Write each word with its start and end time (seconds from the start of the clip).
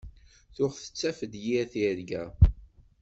Tuɣ 0.55 0.71
tettafeḍ 0.75 1.33
yir 1.43 1.65
tirga. 1.71 2.23